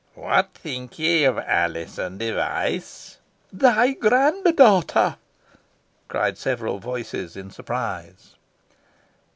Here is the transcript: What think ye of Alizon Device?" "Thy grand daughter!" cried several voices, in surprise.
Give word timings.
What 0.15 0.55
think 0.55 0.97
ye 0.97 1.25
of 1.25 1.37
Alizon 1.37 2.17
Device?" 2.17 3.19
"Thy 3.53 3.91
grand 3.93 4.55
daughter!" 4.55 5.17
cried 6.07 6.39
several 6.39 6.79
voices, 6.79 7.37
in 7.37 7.51
surprise. 7.51 8.33